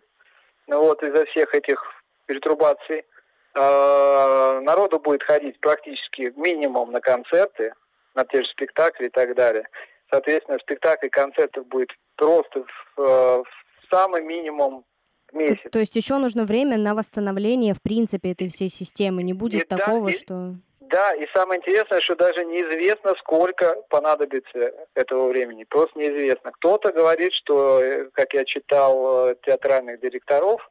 ну 0.66 0.82
вот 0.82 1.04
из-за 1.04 1.26
всех 1.26 1.54
этих 1.54 1.84
перетрубаций, 2.26 3.06
э, 3.54 4.60
народу 4.64 5.00
будет 5.00 5.22
ходить 5.22 5.60
практически 5.60 6.34
минимум 6.36 6.92
на 6.92 7.02
концерты, 7.02 7.74
на 8.16 8.26
те 8.26 8.42
же 8.42 8.50
спектакли 8.50 9.08
и 9.08 9.10
так 9.10 9.36
далее. 9.36 9.68
Соответственно, 10.16 10.60
спектакль 10.60 11.10
концертов 11.10 11.68
будет 11.68 11.90
просто 12.16 12.64
в, 12.64 13.02
э, 13.02 13.44
в 13.44 13.90
самый 13.92 14.22
минимум 14.22 14.86
месяц. 15.34 15.70
То 15.70 15.80
есть 15.80 15.94
еще 15.98 16.18
нужно 16.20 16.46
время 16.46 16.78
на 16.78 16.96
восстановление, 16.96 17.74
в 17.74 17.82
принципе, 17.82 18.32
этой 18.32 18.48
всей 18.48 18.70
системы. 18.70 19.24
Не 19.24 19.34
будет 19.34 19.64
и 19.64 19.68
такого, 19.68 20.10
да, 20.10 20.18
что... 20.18 20.56
Да, 20.80 21.14
и 21.16 21.28
самое 21.34 21.60
интересное, 21.60 22.00
что 22.00 22.16
даже 22.16 22.46
неизвестно, 22.46 23.14
сколько 23.20 23.76
понадобится 23.90 24.72
этого 24.94 25.28
времени. 25.28 25.66
Просто 25.66 26.00
неизвестно. 26.00 26.52
Кто-то 26.54 26.94
говорит, 26.94 27.34
что, 27.34 27.82
э, 27.82 28.10
как 28.14 28.34
я 28.34 28.46
читал 28.46 29.32
э, 29.32 29.36
театральных 29.46 30.00
директоров, 30.00 30.62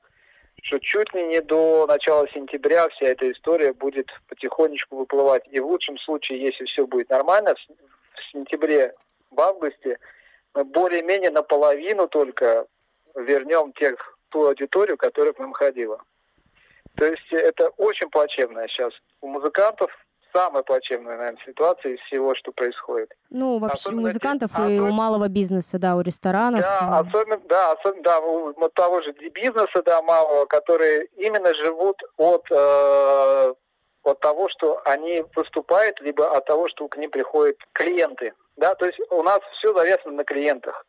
что 0.62 0.78
чуть 0.78 1.12
ли 1.12 1.22
не 1.26 1.42
до 1.42 1.86
начала 1.86 2.26
сентября 2.32 2.88
вся 2.88 3.08
эта 3.08 3.30
история 3.30 3.74
будет 3.74 4.08
потихонечку 4.28 4.96
выплывать. 4.96 5.42
И 5.50 5.60
в 5.60 5.66
лучшем 5.66 5.98
случае, 5.98 6.40
если 6.40 6.64
все 6.64 6.86
будет 6.86 7.10
нормально, 7.10 7.54
в 7.54 8.32
сентябре 8.32 8.94
в 9.34 9.40
августе 9.40 9.98
мы 10.54 10.64
более-менее 10.64 11.30
наполовину 11.30 12.08
только 12.08 12.66
вернем 13.14 13.72
тех, 13.72 14.18
ту 14.30 14.46
аудиторию, 14.46 14.96
которая 14.96 15.32
к 15.32 15.38
нам 15.38 15.52
ходила. 15.52 16.00
То 16.96 17.06
есть 17.06 17.32
это 17.32 17.68
очень 17.70 18.08
плачевная 18.08 18.68
сейчас. 18.68 18.92
У 19.20 19.28
музыкантов 19.28 19.90
самая 20.34 20.62
плачевная, 20.62 21.16
наверное, 21.16 21.40
ситуация 21.46 21.92
из 21.94 22.00
всего, 22.00 22.34
что 22.34 22.52
происходит. 22.52 23.12
Ну, 23.30 23.58
вообще 23.58 23.78
особенно 23.78 24.02
у 24.02 24.04
музыкантов 24.06 24.50
те, 24.50 24.56
и 24.56 24.64
особенно, 24.64 24.88
у 24.88 24.92
малого 24.92 25.28
бизнеса, 25.28 25.78
да, 25.78 25.96
у 25.96 26.00
ресторанов. 26.00 26.60
Да, 26.60 26.98
особенно, 26.98 27.38
да, 27.48 27.72
особенно, 27.72 28.02
да, 28.02 28.20
у 28.20 28.68
того 28.70 29.00
же 29.02 29.12
бизнеса, 29.12 29.82
да, 29.84 30.02
малого, 30.02 30.46
которые 30.46 31.06
именно 31.16 31.54
живут 31.54 32.02
от, 32.16 32.46
э, 32.50 33.54
от 34.02 34.20
того, 34.20 34.48
что 34.48 34.82
они 34.84 35.24
выступают, 35.36 36.00
либо 36.00 36.36
от 36.36 36.44
того, 36.46 36.68
что 36.68 36.88
к 36.88 36.96
ним 36.96 37.10
приходят 37.10 37.56
клиенты. 37.72 38.34
Да, 38.56 38.74
то 38.74 38.86
есть 38.86 38.98
у 39.10 39.22
нас 39.22 39.40
все 39.58 39.72
завязано 39.74 40.16
на 40.16 40.24
клиентах. 40.24 40.86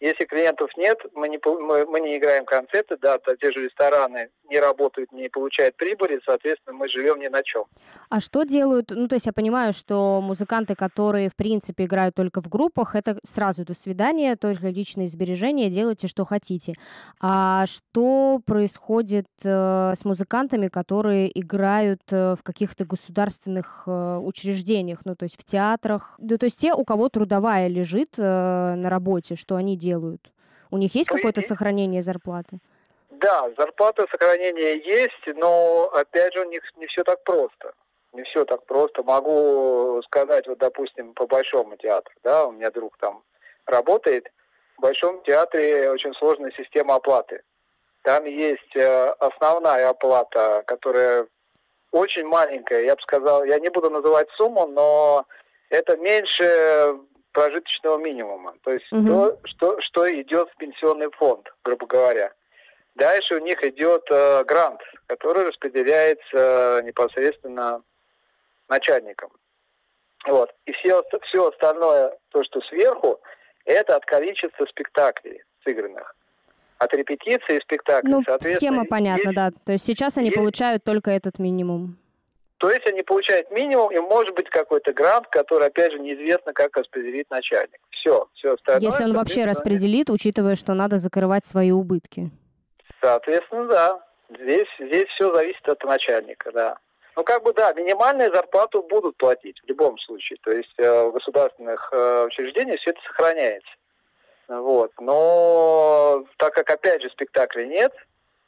Если 0.00 0.24
клиентов 0.24 0.70
нет, 0.76 0.98
мы 1.14 1.28
не, 1.28 1.38
мы, 1.44 1.86
мы 1.86 2.00
не 2.00 2.18
играем 2.18 2.44
концерты, 2.44 2.96
да, 2.96 3.18
те 3.18 3.52
же 3.52 3.64
рестораны 3.64 4.30
не 4.50 4.60
работают, 4.60 5.12
не 5.12 5.28
получают 5.28 5.76
прибыли, 5.76 6.20
соответственно, 6.24 6.76
мы 6.76 6.88
живем 6.88 7.20
ни 7.20 7.28
на 7.28 7.42
чем. 7.42 7.64
А 8.08 8.20
что 8.20 8.44
делают, 8.44 8.90
ну, 8.90 9.08
то 9.08 9.14
есть 9.14 9.26
я 9.26 9.32
понимаю, 9.32 9.72
что 9.72 10.20
музыканты, 10.22 10.74
которые, 10.74 11.28
в 11.28 11.36
принципе, 11.36 11.84
играют 11.84 12.14
только 12.14 12.40
в 12.40 12.48
группах, 12.48 12.94
это 12.94 13.18
сразу 13.24 13.64
до 13.64 13.74
свидания, 13.74 14.36
только 14.36 14.68
личные 14.68 15.08
сбережения, 15.08 15.70
делайте, 15.70 16.08
что 16.08 16.24
хотите. 16.24 16.74
А 17.20 17.66
что 17.66 18.40
происходит 18.44 19.26
э, 19.42 19.94
с 19.96 20.04
музыкантами, 20.04 20.68
которые 20.68 21.38
играют 21.38 22.02
э, 22.10 22.34
в 22.38 22.42
каких-то 22.42 22.84
государственных 22.84 23.84
э, 23.86 24.18
учреждениях, 24.22 25.00
ну, 25.04 25.14
то 25.16 25.24
есть 25.24 25.40
в 25.40 25.44
театрах, 25.44 26.16
ну, 26.18 26.38
то 26.38 26.44
есть 26.44 26.58
те, 26.58 26.74
у 26.74 26.84
кого 26.84 27.08
трудовая 27.08 27.68
лежит 27.68 28.14
э, 28.16 28.74
на 28.76 28.88
работе, 28.90 29.36
что 29.36 29.56
они 29.56 29.76
делают? 29.76 30.30
У 30.70 30.78
них 30.78 30.94
есть 30.94 31.08
какое-то 31.08 31.40
сохранение 31.40 32.02
зарплаты? 32.02 32.58
Да, 33.20 33.50
зарплата 33.56 34.06
сохранение 34.10 34.78
есть, 34.78 35.36
но 35.36 35.90
опять 35.92 36.34
же 36.34 36.40
у 36.40 36.48
них 36.50 36.62
не 36.76 36.86
все 36.86 37.04
так 37.04 37.22
просто. 37.24 37.72
Не 38.12 38.22
все 38.24 38.44
так 38.44 38.64
просто. 38.66 39.02
Могу 39.02 40.00
сказать, 40.04 40.46
вот, 40.46 40.58
допустим, 40.58 41.14
по 41.14 41.26
Большому 41.26 41.76
театру, 41.76 42.14
да, 42.22 42.46
у 42.46 42.52
меня 42.52 42.70
друг 42.70 42.96
там 42.98 43.22
работает. 43.66 44.30
В 44.76 44.82
Большом 44.82 45.22
театре 45.22 45.90
очень 45.90 46.14
сложная 46.14 46.52
система 46.56 46.96
оплаты. 46.96 47.42
Там 48.02 48.24
есть 48.24 48.76
э, 48.76 49.14
основная 49.18 49.88
оплата, 49.88 50.62
которая 50.66 51.26
очень 51.90 52.26
маленькая, 52.26 52.84
я 52.84 52.96
бы 52.96 53.02
сказал, 53.02 53.44
я 53.44 53.58
не 53.60 53.68
буду 53.70 53.88
называть 53.88 54.28
сумму, 54.32 54.66
но 54.66 55.24
это 55.70 55.96
меньше 55.96 56.98
прожиточного 57.32 57.98
минимума. 57.98 58.54
То 58.62 58.72
есть 58.72 58.92
угу. 58.92 59.06
то, 59.06 59.38
что, 59.44 59.80
что 59.80 60.20
идет 60.20 60.50
в 60.50 60.56
пенсионный 60.56 61.10
фонд, 61.12 61.52
грубо 61.64 61.86
говоря. 61.86 62.32
Дальше 62.94 63.34
у 63.36 63.40
них 63.40 63.62
идет 63.64 64.04
э, 64.10 64.44
грант, 64.44 64.80
который 65.06 65.48
распределяется 65.48 66.78
э, 66.78 66.82
непосредственно 66.84 67.82
начальником. 68.68 69.30
Вот. 70.26 70.54
И 70.64 70.72
все, 70.72 71.02
все 71.28 71.48
остальное, 71.48 72.16
то, 72.30 72.44
что 72.44 72.60
сверху, 72.62 73.20
это 73.64 73.96
от 73.96 74.04
количества 74.04 74.64
спектаклей 74.66 75.42
сыгранных. 75.64 76.14
От 76.78 76.92
репетиции 76.94 77.60
спектаклей, 77.60 78.12
ну, 78.12 78.22
схема 78.54 78.84
понятна, 78.84 79.28
есть, 79.28 79.36
да. 79.36 79.50
То 79.64 79.72
есть 79.72 79.84
сейчас 79.84 80.18
они 80.18 80.26
есть, 80.28 80.36
получают 80.36 80.84
только 80.84 81.10
этот 81.10 81.38
минимум. 81.38 81.96
То 82.58 82.70
есть 82.70 82.86
они 82.86 83.02
получают 83.02 83.50
минимум, 83.50 83.92
и 83.92 83.98
может 83.98 84.34
быть 84.34 84.48
какой-то 84.48 84.92
грант, 84.92 85.26
который, 85.28 85.68
опять 85.68 85.92
же, 85.92 85.98
неизвестно, 85.98 86.52
как 86.52 86.76
распределит 86.76 87.30
начальник. 87.30 87.80
Все, 87.90 88.28
все 88.34 88.54
остальное. 88.54 88.90
Если 88.90 89.04
он 89.04 89.14
вообще 89.14 89.44
распределит, 89.44 90.10
учитывая, 90.10 90.54
что 90.56 90.74
надо 90.74 90.98
закрывать 90.98 91.44
свои 91.44 91.70
убытки. 91.70 92.30
Соответственно, 93.04 93.66
да. 93.66 94.00
Здесь, 94.30 94.68
здесь 94.78 95.08
все 95.10 95.30
зависит 95.34 95.68
от 95.68 95.84
начальника, 95.84 96.50
да. 96.52 96.78
Ну, 97.16 97.22
как 97.22 97.42
бы, 97.42 97.52
да, 97.52 97.70
минимальную 97.74 98.32
зарплату 98.32 98.82
будут 98.82 99.18
платить 99.18 99.60
в 99.60 99.68
любом 99.68 99.98
случае. 99.98 100.38
То 100.42 100.50
есть 100.50 100.72
э, 100.78 101.04
в 101.04 101.12
государственных 101.12 101.90
э, 101.92 102.24
учреждениях 102.24 102.80
все 102.80 102.90
это 102.90 103.00
сохраняется. 103.02 103.70
Вот. 104.48 104.90
Но 104.98 106.24
так 106.38 106.54
как, 106.54 106.70
опять 106.70 107.02
же, 107.02 107.10
спектакля 107.10 107.66
нет, 107.66 107.92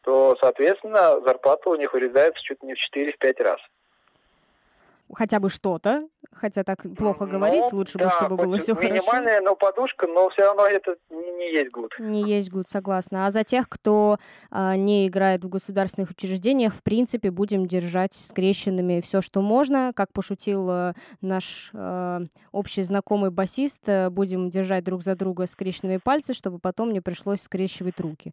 то, 0.02 0.36
соответственно, 0.40 1.20
зарплата 1.20 1.68
у 1.68 1.76
них 1.76 1.92
вырезается 1.92 2.42
чуть 2.42 2.62
не 2.62 2.74
в 2.74 2.96
4-5 2.96 3.42
раз 3.42 3.60
хотя 5.12 5.40
бы 5.40 5.48
что-то, 5.48 6.08
хотя 6.32 6.64
так 6.64 6.82
плохо 6.96 7.24
ну, 7.24 7.32
говорить, 7.32 7.72
лучше 7.72 7.98
да, 7.98 8.06
бы, 8.06 8.10
чтобы 8.10 8.36
было 8.36 8.58
все 8.58 8.74
хорошо. 8.74 8.94
Минимальная, 8.94 9.40
но 9.40 9.54
подушка, 9.56 10.06
но 10.06 10.28
все 10.30 10.42
равно 10.42 10.66
это 10.66 10.96
не, 11.10 11.32
не 11.32 11.52
есть 11.52 11.70
гуд. 11.70 11.94
Не 11.98 12.22
есть 12.22 12.50
гуд, 12.50 12.68
согласна. 12.68 13.26
А 13.26 13.30
за 13.30 13.44
тех, 13.44 13.68
кто 13.68 14.18
а, 14.50 14.76
не 14.76 15.06
играет 15.06 15.44
в 15.44 15.48
государственных 15.48 16.10
учреждениях, 16.10 16.74
в 16.74 16.82
принципе, 16.82 17.30
будем 17.30 17.66
держать 17.66 18.14
скрещенными 18.14 19.00
все, 19.00 19.20
что 19.20 19.42
можно. 19.42 19.92
Как 19.94 20.12
пошутил 20.12 20.68
а, 20.70 20.94
наш 21.20 21.70
а, 21.74 22.22
общий 22.52 22.82
знакомый 22.82 23.30
басист, 23.30 23.78
а, 23.86 24.10
будем 24.10 24.50
держать 24.50 24.84
друг 24.84 25.02
за 25.02 25.14
друга 25.14 25.46
скрещенными 25.46 25.98
пальцы, 25.98 26.34
чтобы 26.34 26.58
потом 26.58 26.92
не 26.92 27.00
пришлось 27.00 27.42
скрещивать 27.42 28.00
руки. 28.00 28.32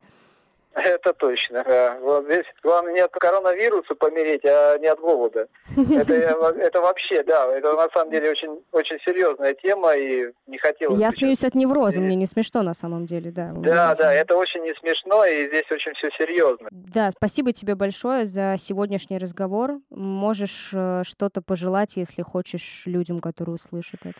Это 0.75 1.13
точно. 1.13 1.63
Да. 1.63 1.97
Вот 2.01 2.25
здесь 2.25 2.45
главное 2.63 2.93
не 2.93 2.99
от 2.99 3.11
коронавируса 3.11 3.93
помереть, 3.95 4.43
а 4.45 4.77
не 4.79 4.87
от 4.87 4.99
голода. 4.99 5.47
Это, 5.77 6.13
это 6.13 6.81
вообще, 6.81 7.23
да, 7.23 7.47
это 7.55 7.73
на 7.73 7.89
самом 7.89 8.11
деле 8.11 8.31
очень, 8.31 8.59
очень 8.71 8.99
серьезная 8.99 9.53
тема, 9.55 9.95
и 9.95 10.31
не 10.47 10.57
хотелось 10.57 10.99
Я 10.99 11.11
смеюсь 11.11 11.43
от 11.43 11.55
невроза, 11.55 11.99
мне 11.99 12.15
не 12.15 12.27
смешно 12.27 12.61
на 12.61 12.73
самом 12.73 13.05
деле, 13.05 13.31
да. 13.31 13.51
Да, 13.55 13.95
да, 13.95 14.13
это 14.13 14.35
очень 14.35 14.61
не 14.61 14.73
смешно, 14.75 15.25
и 15.25 15.47
здесь 15.47 15.69
очень 15.71 15.93
все 15.93 16.09
серьезно. 16.11 16.67
Да, 16.71 17.11
спасибо 17.11 17.53
тебе 17.53 17.75
большое 17.75 18.25
за 18.25 18.55
сегодняшний 18.59 19.17
разговор. 19.17 19.79
Можешь 19.89 20.71
э, 20.73 21.01
что-то 21.05 21.41
пожелать, 21.41 21.95
если 21.95 22.21
хочешь 22.21 22.83
людям, 22.85 23.19
которые 23.19 23.55
услышат 23.55 24.01
это. 24.03 24.19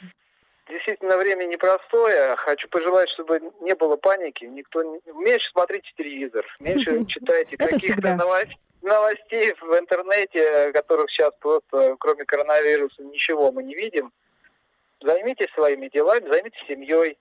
Действительно, 0.73 1.17
время 1.17 1.45
непростое. 1.45 2.35
Хочу 2.35 2.67
пожелать, 2.67 3.07
чтобы 3.09 3.39
не 3.61 3.75
было 3.75 3.95
паники. 3.95 4.45
Никто 4.45 4.81
не... 4.81 4.99
Меньше 5.13 5.51
смотрите 5.51 5.87
телевизор, 5.95 6.43
меньше 6.59 7.05
читайте 7.05 7.55
каких-то 7.57 8.17
новостей 8.81 9.53
в 9.61 9.77
интернете, 9.77 10.71
которых 10.71 11.11
сейчас 11.11 11.31
просто, 11.39 11.95
кроме 11.99 12.25
коронавируса, 12.25 13.03
ничего 13.03 13.51
мы 13.51 13.61
не 13.61 13.75
видим. 13.75 14.11
Займитесь 14.99 15.53
своими 15.53 15.89
делами, 15.89 16.27
займитесь 16.27 16.65
семьей. 16.67 17.19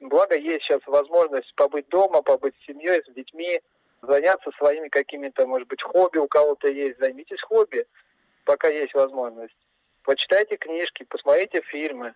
Благо, 0.00 0.34
есть 0.36 0.64
сейчас 0.64 0.80
возможность 0.86 1.54
побыть 1.54 1.88
дома, 1.88 2.22
побыть 2.22 2.56
с 2.60 2.66
семьей, 2.66 3.00
с 3.04 3.12
детьми, 3.12 3.60
заняться 4.02 4.50
своими 4.58 4.88
какими-то, 4.88 5.46
может 5.46 5.68
быть, 5.68 5.82
хобби 5.82 6.18
у 6.18 6.26
кого-то 6.26 6.66
есть. 6.66 6.98
Займитесь 6.98 7.42
хобби, 7.42 7.86
пока 8.44 8.66
есть 8.66 8.94
возможность. 8.94 9.54
Почитайте 10.02 10.56
книжки, 10.56 11.04
посмотрите 11.04 11.60
фильмы. 11.60 12.14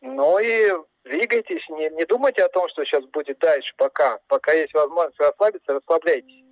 Ну 0.00 0.38
и 0.38 0.70
двигайтесь, 1.04 1.68
не, 1.70 1.90
не 1.96 2.06
думайте 2.06 2.44
о 2.44 2.48
том, 2.48 2.68
что 2.68 2.84
сейчас 2.84 3.04
будет 3.06 3.38
дальше, 3.40 3.74
пока. 3.76 4.20
Пока 4.28 4.52
есть 4.52 4.72
возможность 4.72 5.18
расслабиться, 5.18 5.72
расслабляйтесь. 5.72 6.44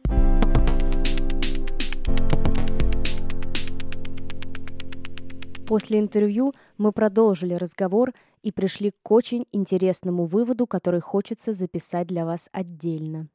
После 5.68 6.00
интервью 6.00 6.54
мы 6.76 6.90
продолжили 6.90 7.54
разговор 7.54 8.12
и 8.42 8.50
пришли 8.50 8.92
к 9.02 9.10
очень 9.10 9.46
интересному 9.52 10.26
выводу, 10.26 10.66
который 10.66 11.00
хочется 11.00 11.52
записать 11.52 12.08
для 12.08 12.24
вас 12.24 12.48
отдельно. 12.52 13.28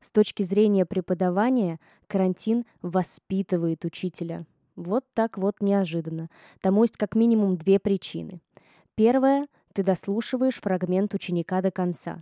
С 0.00 0.10
точки 0.10 0.42
зрения 0.42 0.86
преподавания, 0.86 1.78
карантин 2.08 2.64
воспитывает 2.82 3.84
учителя. 3.84 4.44
Вот 4.74 5.04
так 5.14 5.38
вот 5.38 5.60
неожиданно. 5.60 6.30
Тому 6.60 6.82
есть 6.82 6.96
как 6.96 7.14
минимум 7.14 7.56
две 7.56 7.78
причины– 7.78 8.40
Первое– 8.94 9.46
ты 9.72 9.82
дослушиваешь 9.82 10.60
фрагмент 10.60 11.14
ученика 11.14 11.62
до 11.62 11.70
конца. 11.70 12.20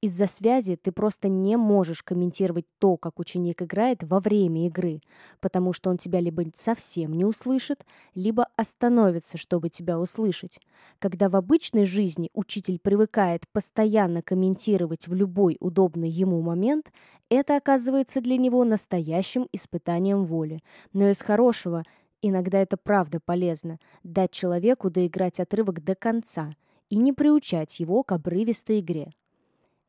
Из-за 0.00 0.26
связи 0.26 0.76
ты 0.76 0.90
просто 0.90 1.28
не 1.28 1.56
можешь 1.56 2.02
комментировать 2.02 2.66
то, 2.78 2.96
как 2.96 3.20
ученик 3.20 3.62
играет 3.62 4.02
во 4.02 4.20
время 4.20 4.66
игры, 4.66 5.00
потому 5.40 5.72
что 5.72 5.90
он 5.90 5.96
тебя 5.96 6.20
либо 6.20 6.44
совсем 6.54 7.12
не 7.12 7.24
услышит, 7.24 7.84
либо 8.14 8.48
остановится, 8.56 9.38
чтобы 9.38 9.68
тебя 9.68 9.98
услышать. 10.00 10.60
Когда 10.98 11.28
в 11.28 11.36
обычной 11.36 11.84
жизни 11.84 12.30
учитель 12.34 12.80
привыкает 12.80 13.44
постоянно 13.52 14.22
комментировать 14.22 15.06
в 15.06 15.14
любой 15.14 15.56
удобный 15.60 16.10
ему 16.10 16.40
момент, 16.40 16.92
это 17.28 17.56
оказывается 17.56 18.20
для 18.20 18.36
него 18.36 18.64
настоящим 18.64 19.48
испытанием 19.52 20.24
воли. 20.24 20.62
Но 20.92 21.08
из 21.10 21.20
хорошего– 21.20 21.84
Иногда 22.22 22.58
это 22.60 22.76
правда 22.76 23.18
полезно– 23.18 23.80
дать 24.04 24.30
человеку 24.30 24.90
доиграть 24.90 25.40
отрывок 25.40 25.82
до 25.82 25.96
конца 25.96 26.54
и 26.88 26.96
не 26.96 27.12
приучать 27.12 27.80
его 27.80 28.04
к 28.04 28.12
обрывистой 28.12 28.78
игре. 28.78 29.12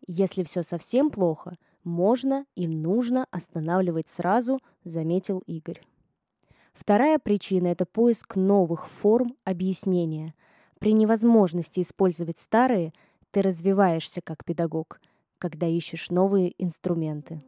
Если 0.08 0.43
все 0.43 0.63
совсем 0.63 1.12
плохо, 1.12 1.58
можно 1.84 2.46
и 2.56 2.67
нужно 2.67 3.28
останавливать 3.30 4.10
сразу, 4.10 4.60
заметил 4.84 5.43
Игорь. 5.46 5.82
Вторая 6.74 7.19
причина– 7.19 7.67
это 7.69 7.86
поиск 7.86 8.36
новых 8.36 8.89
форм 8.89 9.36
объяснения. 9.43 10.34
При 10.80 10.93
невозможности 10.93 11.82
использовать 11.82 12.39
старые 12.39 12.93
ты 13.30 13.43
развиваешься 13.43 14.22
как 14.22 14.43
педагог, 14.43 15.00
когда 15.38 15.67
ищешь 15.67 16.10
новые 16.10 16.54
инструменты. 16.58 17.43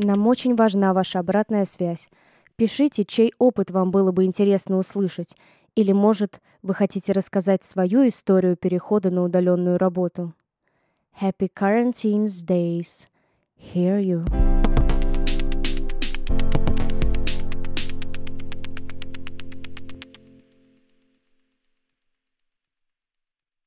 Нам 0.00 0.28
очень 0.28 0.54
важна 0.54 0.94
ваша 0.94 1.18
обратная 1.18 1.64
связь. 1.64 2.08
Пишите, 2.54 3.02
чей 3.02 3.32
опыт 3.38 3.72
вам 3.72 3.90
было 3.90 4.12
бы 4.12 4.24
интересно 4.24 4.78
услышать. 4.78 5.34
Или, 5.74 5.90
может, 5.90 6.40
вы 6.62 6.72
хотите 6.72 7.10
рассказать 7.10 7.64
свою 7.64 8.06
историю 8.06 8.56
перехода 8.56 9.10
на 9.10 9.24
удаленную 9.24 9.76
работу. 9.76 10.34
Happy 11.20 11.50
Quarantines 11.52 12.44
Days. 12.46 13.08
Hear 13.74 14.00
you. 14.00 14.57